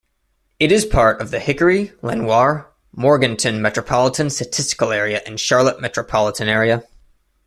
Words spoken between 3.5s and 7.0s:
Metropolitan Statistical Area and Charlotte Metropolitan Area.